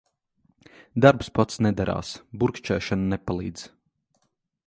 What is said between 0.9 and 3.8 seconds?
Darbs pats nedarās. Burkšķēšana nepalīdz.